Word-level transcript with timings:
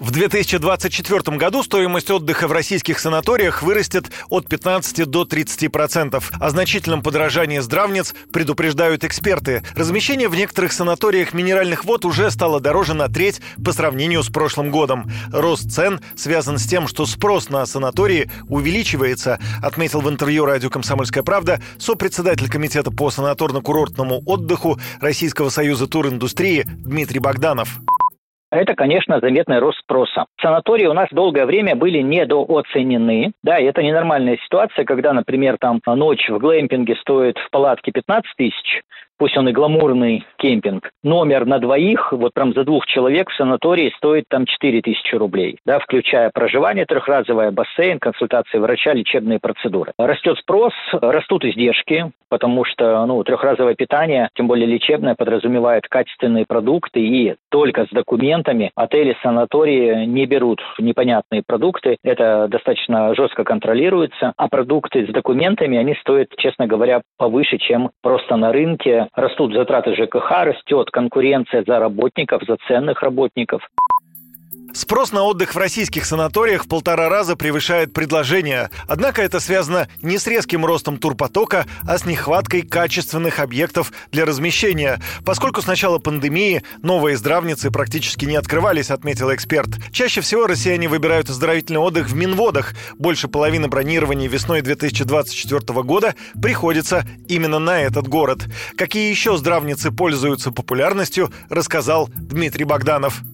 В 0.00 0.12
2024 0.12 1.36
году 1.36 1.64
стоимость 1.64 2.10
отдыха 2.12 2.46
в 2.46 2.52
российских 2.52 3.00
санаториях 3.00 3.64
вырастет 3.64 4.12
от 4.28 4.46
15 4.46 5.04
до 5.06 5.24
30 5.24 5.72
процентов. 5.72 6.30
О 6.38 6.50
значительном 6.50 7.02
подорожании 7.02 7.58
здравниц 7.58 8.14
предупреждают 8.32 9.02
эксперты. 9.02 9.64
Размещение 9.74 10.28
в 10.28 10.36
некоторых 10.36 10.72
санаториях 10.72 11.34
минеральных 11.34 11.84
вод 11.84 12.04
уже 12.04 12.30
стало 12.30 12.60
дороже 12.60 12.94
на 12.94 13.08
треть 13.08 13.40
по 13.64 13.72
сравнению 13.72 14.22
с 14.22 14.28
прошлым 14.28 14.70
годом. 14.70 15.10
Рост 15.32 15.68
цен 15.72 16.00
связан 16.14 16.58
с 16.58 16.66
тем, 16.66 16.86
что 16.86 17.04
спрос 17.04 17.48
на 17.48 17.66
санатории 17.66 18.30
увеличивается, 18.48 19.40
отметил 19.60 20.00
в 20.00 20.08
интервью 20.08 20.44
радио 20.44 20.70
«Комсомольская 20.70 21.24
правда» 21.24 21.60
сопредседатель 21.78 22.48
комитета 22.48 22.92
по 22.92 23.08
санаторно-курортному 23.08 24.22
отдыху 24.26 24.78
Российского 25.00 25.48
союза 25.48 25.88
туриндустрии 25.88 26.64
Дмитрий 26.68 27.18
Богданов. 27.18 27.80
Это, 28.50 28.74
конечно, 28.74 29.20
заметный 29.20 29.58
рост 29.58 29.78
спроса. 29.80 30.24
Санатории 30.40 30.86
у 30.86 30.94
нас 30.94 31.08
долгое 31.10 31.44
время 31.44 31.76
были 31.76 31.98
недооценены. 31.98 33.32
Да, 33.42 33.58
и 33.58 33.64
это 33.64 33.82
ненормальная 33.82 34.38
ситуация, 34.38 34.86
когда, 34.86 35.12
например, 35.12 35.58
там 35.58 35.80
ночь 35.86 36.28
в 36.28 36.38
глэмпинге 36.38 36.96
стоит 36.96 37.36
в 37.36 37.50
палатке 37.50 37.92
15 37.92 38.32
тысяч, 38.36 38.82
пусть 39.18 39.36
он 39.36 39.48
и 39.48 39.52
гламурный 39.52 40.24
кемпинг, 40.36 40.90
номер 41.02 41.44
на 41.46 41.58
двоих, 41.58 42.12
вот 42.12 42.32
прям 42.32 42.52
за 42.54 42.64
двух 42.64 42.86
человек 42.86 43.30
в 43.30 43.36
санатории 43.36 43.92
стоит 43.96 44.24
там 44.28 44.46
4 44.46 44.80
тысячи 44.82 45.14
рублей, 45.14 45.58
да, 45.66 45.78
включая 45.78 46.30
проживание 46.30 46.86
трехразовое, 46.86 47.50
бассейн, 47.50 47.98
консультации 47.98 48.58
врача, 48.58 48.92
лечебные 48.92 49.38
процедуры. 49.40 49.92
Растет 49.98 50.38
спрос, 50.38 50.72
растут 50.92 51.44
издержки, 51.44 52.12
потому 52.28 52.64
что, 52.64 53.04
ну, 53.06 53.22
трехразовое 53.24 53.74
питание, 53.74 54.28
тем 54.34 54.46
более 54.46 54.66
лечебное, 54.66 55.14
подразумевает 55.14 55.86
качественные 55.88 56.44
продукты, 56.46 57.00
и 57.00 57.34
только 57.50 57.86
с 57.86 57.88
документами 57.90 58.70
отели, 58.74 59.16
санатории 59.22 60.04
не 60.04 60.26
берут 60.26 60.60
непонятные 60.78 61.42
продукты, 61.46 61.96
это 62.02 62.48
достаточно 62.48 63.14
жестко 63.14 63.44
контролируется, 63.44 64.32
а 64.36 64.48
продукты 64.48 65.06
с 65.06 65.10
документами, 65.10 65.78
они 65.78 65.94
стоят, 65.96 66.28
честно 66.36 66.66
говоря, 66.66 67.02
повыше, 67.16 67.58
чем 67.58 67.90
просто 68.02 68.36
на 68.36 68.52
рынке, 68.52 69.07
растут 69.14 69.52
затраты 69.54 69.94
ЖКХ, 69.94 70.30
растет 70.44 70.90
конкуренция 70.90 71.64
за 71.66 71.78
работников, 71.78 72.42
за 72.46 72.56
ценных 72.66 73.02
работников. 73.02 73.62
Спрос 74.78 75.10
на 75.10 75.24
отдых 75.24 75.56
в 75.56 75.58
российских 75.58 76.06
санаториях 76.06 76.64
в 76.64 76.68
полтора 76.68 77.08
раза 77.08 77.34
превышает 77.34 77.92
предложение. 77.92 78.70
Однако 78.86 79.22
это 79.22 79.40
связано 79.40 79.88
не 80.02 80.18
с 80.18 80.26
резким 80.28 80.64
ростом 80.64 80.98
турпотока, 80.98 81.66
а 81.82 81.98
с 81.98 82.04
нехваткой 82.04 82.62
качественных 82.62 83.40
объектов 83.40 83.90
для 84.12 84.24
размещения. 84.24 85.02
Поскольку 85.24 85.62
с 85.62 85.66
начала 85.66 85.98
пандемии 85.98 86.62
новые 86.80 87.16
здравницы 87.16 87.72
практически 87.72 88.24
не 88.24 88.36
открывались, 88.36 88.92
отметил 88.92 89.34
эксперт. 89.34 89.68
Чаще 89.90 90.20
всего 90.20 90.46
россияне 90.46 90.86
выбирают 90.86 91.28
оздоровительный 91.28 91.80
отдых 91.80 92.06
в 92.06 92.14
Минводах. 92.14 92.74
Больше 92.98 93.26
половины 93.26 93.66
бронирований 93.66 94.28
весной 94.28 94.62
2024 94.62 95.82
года 95.82 96.14
приходится 96.40 97.04
именно 97.26 97.58
на 97.58 97.80
этот 97.80 98.06
город. 98.06 98.44
Какие 98.76 99.10
еще 99.10 99.36
здравницы 99.38 99.90
пользуются 99.90 100.52
популярностью, 100.52 101.32
рассказал 101.48 102.08
Дмитрий 102.14 102.64
Богданов 102.64 103.24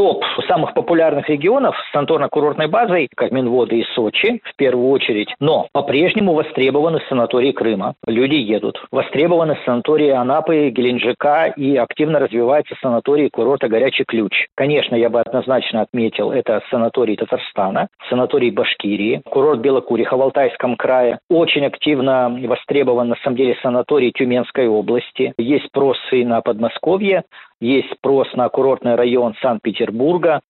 топ 0.00 0.24
самых 0.48 0.72
популярных 0.72 1.28
регионов 1.28 1.76
с 1.76 1.94
санаторно-курортной 1.94 2.68
базой, 2.68 3.10
как 3.14 3.32
Минводы 3.32 3.80
и 3.80 3.84
Сочи, 3.94 4.40
в 4.44 4.56
первую 4.56 4.88
очередь. 4.88 5.28
Но 5.40 5.68
по-прежнему 5.72 6.32
востребованы 6.32 7.02
санатории 7.10 7.52
Крыма. 7.52 7.92
Люди 8.06 8.36
едут. 8.36 8.82
Востребованы 8.90 9.58
санатории 9.66 10.08
Анапы, 10.08 10.70
Геленджика 10.70 11.52
и 11.54 11.76
активно 11.76 12.18
развивается 12.18 12.74
санаторий 12.80 13.28
курорта 13.28 13.68
«Горячий 13.68 14.04
ключ». 14.04 14.46
Конечно, 14.54 14.94
я 14.94 15.10
бы 15.10 15.20
однозначно 15.20 15.82
отметил, 15.82 16.32
это 16.32 16.62
санаторий 16.70 17.16
Татарстана, 17.16 17.88
санаторий 18.08 18.50
Башкирии, 18.50 19.20
курорт 19.26 19.60
Белокуриха 19.60 20.16
в 20.16 20.22
Алтайском 20.22 20.76
крае. 20.76 21.18
Очень 21.28 21.66
активно 21.66 22.40
востребован, 22.44 23.10
на 23.10 23.16
самом 23.22 23.36
деле, 23.36 23.54
санаторий 23.62 24.12
Тюменской 24.12 24.66
области. 24.66 25.34
Есть 25.36 25.66
спросы 25.66 26.24
на 26.24 26.40
Подмосковье, 26.40 27.24
есть 27.60 27.88
спрос 27.96 28.26
на 28.34 28.48
курортный 28.48 28.94
район 28.94 29.34
Санкт-Петербурга. 29.42 30.40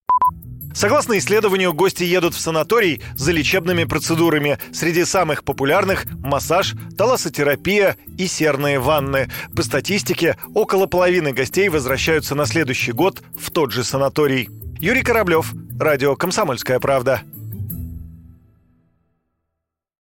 Согласно 0.73 1.17
исследованию, 1.17 1.73
гости 1.73 2.03
едут 2.03 2.33
в 2.33 2.39
санаторий 2.39 3.01
за 3.15 3.33
лечебными 3.33 3.83
процедурами. 3.83 4.57
Среди 4.71 5.03
самых 5.03 5.43
популярных– 5.43 6.05
массаж, 6.23 6.75
талассотерапия 6.97 7.97
и 8.17 8.25
серные 8.25 8.79
ванны. 8.79 9.27
По 9.53 9.63
статистике, 9.63 10.37
около 10.55 10.85
половины 10.85 11.33
гостей 11.33 11.67
возвращаются 11.67 12.35
на 12.35 12.45
следующий 12.45 12.93
год 12.93 13.21
в 13.37 13.51
тот 13.51 13.73
же 13.73 13.83
санаторий. 13.83 14.47
Юрий 14.79 15.03
Кораблев, 15.03 15.53
радио 15.77 16.15
«Комсомольская 16.15 16.79
правда». 16.79 17.21